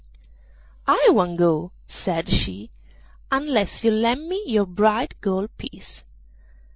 [0.87, 2.71] 'I won't go,' said she,
[3.31, 6.03] 'unless you lend me your bright gold piece.